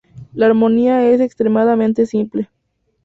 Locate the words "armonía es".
0.47-1.21